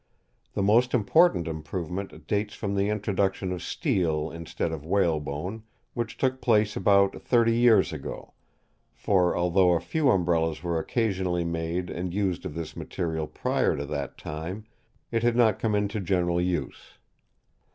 [0.53, 5.61] The most important improvement dates from the introduction of steel instead of whalebone,
[5.93, 8.33] which took place about thirty years ago,
[8.95, 13.85] for although a few Umbrellas were occasionally made and used of this material prior to
[13.85, 14.65] that time,
[15.11, 16.97] it had not come into general use.